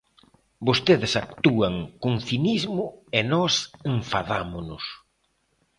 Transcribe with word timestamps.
Vostedes 0.67 1.13
actúan 1.25 1.73
con 2.03 2.13
cinismo 2.27 2.85
e 3.17 3.19
nós 3.33 3.53
enfadámonos. 3.93 4.83